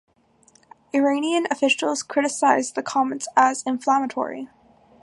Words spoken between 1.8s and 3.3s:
criticized the comments